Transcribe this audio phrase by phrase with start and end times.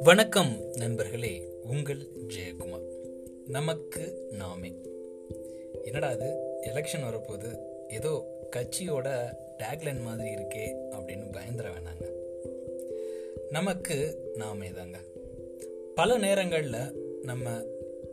[0.00, 2.88] வணக்கம் நண்பர்களே உங்கள் ஜெயக்குமார்.
[3.48, 4.72] நமக்கு நாமே.
[5.84, 7.58] என்னடா அது எலெக்ஷன் வரப்போகுது.
[7.88, 8.24] ஏதோ
[8.56, 12.08] கட்சியோட டேக்லைன் மாதிரி இருக்கே அப்படின்னு பயந்துட வேணாங்க.
[13.50, 14.98] நமக்கு நாமே தாங்க.
[15.94, 17.50] பல நேரங்களில் நம்ம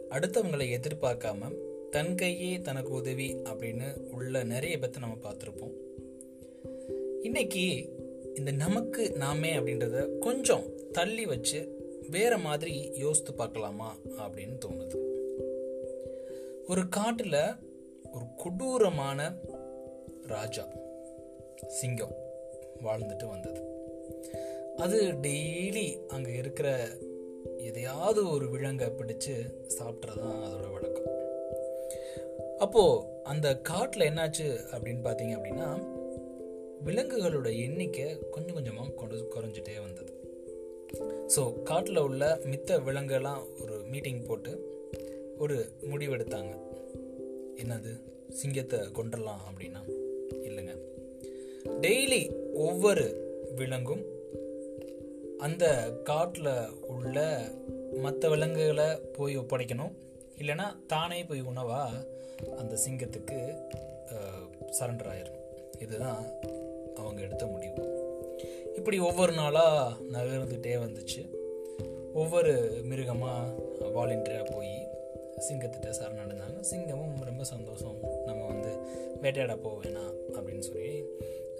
[0.10, 1.56] அடுத்தவங்களை எதிர்பார்க்காம
[1.92, 5.83] தன் கையே தனக்கு உதவி அப்படின்னு உள்ள நிறைய பேர்த்த நம்ம பார்த்துருப்போம்.
[7.24, 7.94] இன்னைக்கு
[8.36, 11.78] இந்த நமக்கு நாமே அப்படின்றத கொஞ்சம் தள்ளி வச்சு
[12.10, 14.98] வேற மாதிரி யோசித்து பார்க்கலாமா அப்படின்னு தோணுது.
[16.68, 17.56] ஒரு காட்டில்
[18.14, 19.34] ஒரு கொடூரமான
[20.28, 20.68] ராஜா
[21.68, 22.16] சிங்கம்
[22.84, 23.62] வாழ்ந்துட்டு வந்தது.
[24.76, 26.88] அது டெய்லி அங்கே இருக்கிற
[27.58, 31.12] எதையாவது ஒரு விலங்கை பிடிச்சு சாப்பிட்றதான் அதோட வழக்கம்.
[32.58, 35.92] அப்போது அந்த காட்டில் என்னாச்சு அப்படின்னு பார்த்தீங்க அப்படின்னா
[36.86, 40.12] விலங்குகளோட எண்ணிக்கை கொஞ்சம் கொஞ்சமாக கொண்டு குறைஞ்சிட்டே வந்தது.
[41.36, 44.52] ஸோ காட்டில் உள்ள மித்த விலங்குலாம் ஒரு மீட்டிங் போட்டு
[45.38, 46.54] ஒரு முடிவெடுத்தாங்க.
[47.62, 47.92] என்னது?
[48.30, 49.82] சிங்கத்தை கொண்டுடலாம் அப்படின்னா?
[50.48, 50.74] இல்லைங்க.
[51.82, 52.22] டெய்லி
[52.54, 53.06] ஒவ்வொரு
[53.56, 54.04] விலங்கும்
[55.38, 55.66] அந்த
[56.04, 56.54] காட்டில்
[56.88, 57.18] உள்ள
[58.02, 59.94] மற்ற விலங்குகளை போய் ஒப்படைக்கணும்.
[60.42, 62.06] இல்லைன்னா தானே போய் உணவாக
[62.58, 63.40] அந்த சிங்கத்துக்கு
[64.80, 65.40] சரண்டர் ஆயிரும்
[65.80, 66.24] இதுதான்
[66.96, 68.02] அவங்க எடுத்த முடிவு.
[68.76, 71.30] இப்படி ஒவ்வொரு நாளாக நகர்ந்துகிட்டே வந்துச்சு.
[72.14, 74.88] ஒவ்வொரு மிருகமாக வாலண்டியராக போய்
[75.50, 76.64] சிங்கத்திட்ட சரணடைந்தாங்க.
[76.72, 77.98] சிங்கமும் ரொம்ப சந்தோஷம்.
[78.26, 78.78] நம்ம வந்து
[79.22, 81.04] வேட்டையாட போக வேணாம் அப்படின்னு சொல்லி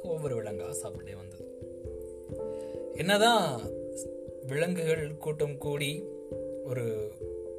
[0.04, 1.58] ஒவ்வொரு விலங்காக சாப்பிட்டே வந்தது.
[2.94, 3.62] என்னதான்
[4.48, 6.04] விலங்குகள் கூட்டம் கூடி
[6.64, 7.12] ஒரு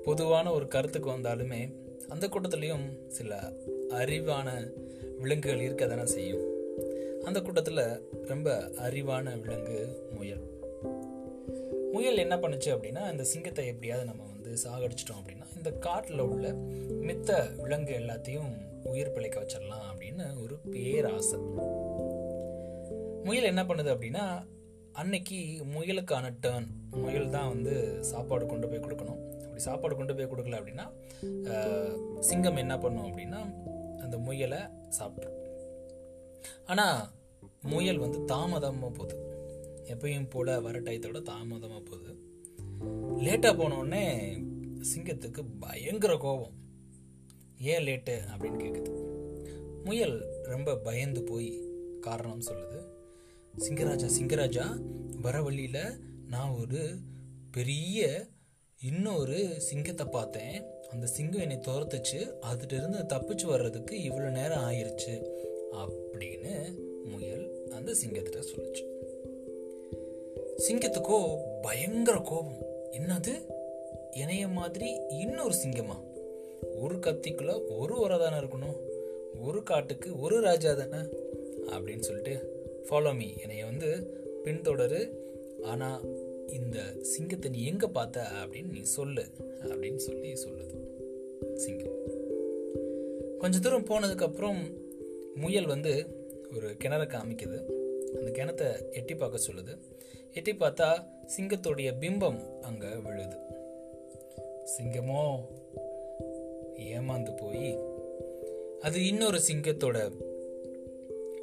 [0.05, 1.73] பொதுவான ஒரு கருத்துக்கு வந்தாலுமே
[2.09, 3.53] அந்த கூட்டத்துலேயும் சில
[3.89, 4.73] அறிவான
[5.19, 6.54] விலங்குகள் இருக்க தானே செய்யும்.
[7.29, 7.83] அந்த கூட்டத்தில்
[8.31, 8.49] ரொம்ப
[8.87, 9.79] அறிவான விலங்கு
[10.17, 10.45] முயல்.
[11.95, 16.47] முயல் என்ன பண்ணுச்சு அப்படின்னா இந்த சிங்கத்தை எப்படியாவது நம்ம வந்து சாகடிச்சிட்டோம் அப்படின்னா இந்த காட்டில் உள்ள
[17.09, 17.31] மித்த
[17.63, 18.51] விலங்கு எல்லாத்தையும்
[18.93, 21.39] உயிர் பிழைக்க வச்சிடலாம் அப்படின்னு ஒரு பேராசை.
[23.29, 24.25] முயல் என்ன பண்ணுது அப்படின்னா
[25.03, 25.39] அன்னைக்கு
[25.75, 26.69] முயலுக்கான டேர்ன்
[27.05, 27.73] முயல் தான் வந்து
[28.11, 29.23] சாப்பாடு கொண்டு போய் கொடுக்கணும்.
[29.45, 30.87] அப்படி சாப்பாடு கொண்டு போய் கொடுக்கல அப்படின்னா
[32.29, 33.41] சிங்கம் என்ன பண்ணும் அப்படின்னா
[34.05, 34.61] அந்த முயலை
[34.99, 35.41] சாப்பிட்ரும்
[36.73, 36.99] ஆனால்
[37.65, 39.17] முயல் வந்து தாமதமாக போகுது.
[39.85, 42.13] எப்பயும் போல வர டயத்தோட தாமதமாக போகுது.
[43.27, 44.05] லேட்டாக போனோடனே
[44.95, 46.55] சிங்கத்துக்கு பயங்கர கோபம்.
[47.59, 48.93] ஏன் லேட்டு அப்படின்னு கேட்குது
[49.85, 51.51] முயல் ரொம்ப பயந்து போய்
[52.01, 52.81] காரணம் சொல்லுது.
[53.59, 54.67] சிங்கராஜா சிங்கராஜா
[55.21, 55.83] வர வழியில்
[56.29, 56.83] நான் ஒரு
[57.51, 58.27] பெரிய
[58.81, 60.57] இன்னொரு சிங்கத்தை பார்த்தேன்.
[60.91, 62.21] அந்த சிங்கம் என்னை துரத்துச்சு.
[62.51, 65.15] அதுட்டு இருந்து தப்பிச்சு வர்றதுக்கு இவ்வளோ நேரம் ஆயிடுச்சு
[65.83, 66.55] அப்படின்னு
[67.85, 68.85] வந்து சிங்கத்திட்ட சொல்லுச்சு.
[70.69, 72.59] சிங்கத்துக்கோ பயங்கர கோபம்.
[72.93, 73.45] என்னது?
[74.13, 75.97] இணைய மாதிரி இன்னொரு சிங்கமா?
[76.81, 78.77] ஒரு கத்திக்குள்ள ஒரு உரை தானே இருக்கணும்.
[79.41, 81.07] ஒரு காட்டுக்கு ஒரு ராஜா தானே?
[81.67, 84.07] அப்படின்னு சொல்லிட்டு ஃபாலோ மீ என்னைய வந்து
[84.45, 85.11] பின்தொடரு.
[85.63, 86.01] ஆனால்
[86.53, 89.25] இந்த சிங்கத்தை நீ எங்கே பார்த்த அப்படின்னு நீ சொல்லு.
[89.65, 90.77] அப்படின்னு சொல்லி சொல்லுது
[91.55, 92.03] சிங்கம்.
[93.39, 94.59] கொஞ்ச தூரம் போனதுக்கப்புறம்
[95.35, 97.65] முயல் வந்து ஒரு கிணறு காமிக்குது.
[98.17, 99.79] அந்த கிணத்தை எட்டி பார்க்க சொல்லுது.
[100.35, 101.07] எட்டி பார்த்தா
[101.37, 103.37] சிங்கத்துடைய பிம்பம் அங்கே விழுது.
[104.65, 105.47] சிங்கமோ
[106.77, 107.79] ஏமாந்து போய்
[108.81, 110.13] அது இன்னொரு சிங்கத்தோட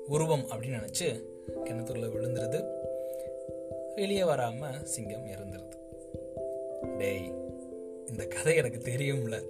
[0.07, 1.23] உருவம் அப்படின்னு நினச்சி
[1.63, 2.65] கிணத்துல விழுந்துருது.
[3.95, 5.77] வெளியே வராம சிங்கம் இறந்துருது.
[6.97, 7.33] டேய்
[8.07, 9.45] இந்த கதை எனக்கு தெரியும்ல.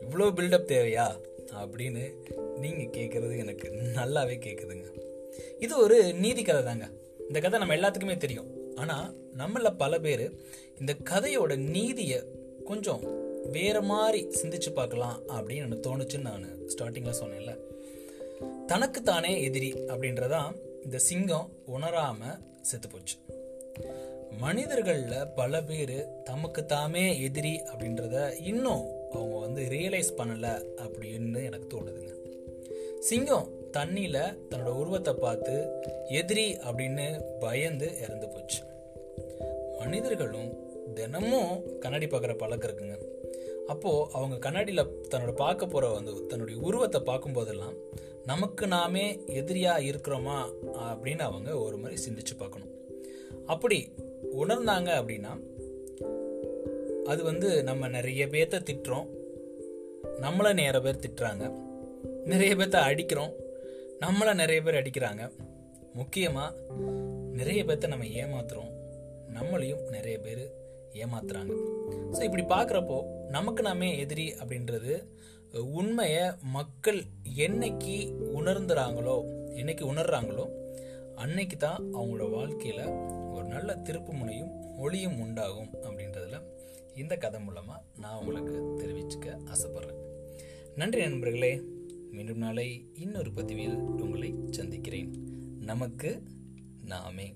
[0.00, 1.20] இவ்வளோ பில்டப் தேவையா?
[1.52, 2.12] அப்படின்னு
[2.58, 4.84] நீங்கள் கேட்குறது எனக்கு நல்லாவே கேட்குதுங்க
[5.58, 6.90] இது ஒரு நீதி கதை தாங்க.
[7.26, 8.76] இந்த கதை நம்ம எல்லாத்துக்குமே தெரியும்.
[8.76, 10.30] ஆனால் நம்மள பல பேர்
[10.80, 12.22] இந்த கதையோட நீதியை
[12.64, 17.56] கொஞ்சம் வேற மாதிரி சிந்திச்சு பார்க்கலாம் அப்படின்னு எனக்கு தோணுச்சுன்னு நான் ஸ்டார்டிங்கில் சொன்னேன்ல.
[18.66, 20.54] தனக்கு தானே எதிரி அப்படின்றதான்
[20.84, 23.16] இந்த சிங்கம் உணராம செத்து போச்சு.
[24.38, 32.14] மனிதர்களில் பல பேர் தமக்கு தாமே எதிரி அப்படின்றத இன்னும் அவங்க வந்து ரியலைஸ் பண்ணலை அப்படின்னு எனக்கு தோணுதுங்க.
[32.98, 35.68] சிங்கம் தண்ணியில் தன்னோட உருவத்தை பார்த்து
[36.08, 38.62] எதிரி அப்படின்னு பயந்து இறந்து போச்சு.
[39.78, 40.52] மனிதர்களும்
[40.94, 42.96] தினமும் கண்ணாடி பார்க்குற பழக்கம் இருக்குங்க.
[43.66, 47.74] அப்போது அவங்க கண்ணாடியில் தன்னோட பார்க்க போகிற வந்து தன்னுடைய உருவத்தை பார்க்கும்போதெல்லாம்
[48.24, 50.38] நமக்கு நாமே எதிரியாக இருக்கிறோமா?
[50.78, 52.70] அப்படின்னு அவங்க ஒரு மாதிரி சிந்திச்சு பார்க்கணும்.
[53.46, 53.88] அப்படி
[54.36, 55.40] உணர்ந்தாங்க அப்படின்னா
[57.06, 59.06] அது வந்து நம்ம நிறைய பேர்த்த திட்டுறோம்.
[60.20, 61.52] நம்மளை நிறைய பேர் திட்டுறாங்க.
[62.24, 63.32] நிறைய பேர்த்த அடிக்கிறோம்.
[64.00, 65.30] நம்மளை நிறைய பேர் அடிக்கிறாங்க.
[65.94, 66.56] முக்கியமாக
[67.32, 68.72] நிறைய பேர்த்த நம்ம ஏமாத்துறோம்.
[69.34, 70.50] நம்மளையும் நிறைய பேர்
[70.92, 71.54] ஏமாத்துறாங்க.
[72.12, 75.06] ஸோ இப்படி பார்க்குறப்போ நமக்கு நாமே எதிரி அப்படின்றது
[75.52, 77.04] உண்மையை மக்கள்
[77.36, 77.96] என்னைக்கு
[78.34, 79.16] உணர்ந்துறாங்களோ
[79.54, 80.44] என்னைக்கு உணர்றாங்களோ
[81.16, 82.86] அன்னைக்கு தான் அவங்களோட வாழ்க்கையில்
[83.32, 86.42] ஒரு நல்ல திருப்பு முனையும் ஒளியும் உண்டாகும் அப்படின்றதுல
[86.96, 90.02] இந்த கதை மூலமாக நான் உங்களுக்கு தெரிவிச்சுக்க ஆசைப்பட்றேன்.
[90.74, 91.60] நன்றி நண்பர்களே.
[92.10, 95.10] மீண்டும் நாளை இன்னொரு பதிவில் உங்களை சந்திக்கிறேன்.
[95.60, 96.22] நமக்கு
[96.84, 97.34] நாமே.